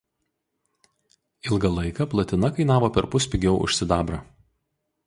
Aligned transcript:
Ilgą 1.49 1.71
laiką 1.75 2.09
platina 2.15 2.53
kainavo 2.57 2.91
perpus 2.99 3.31
pigiau 3.37 3.63
už 3.69 3.79
sidabrą. 3.83 4.23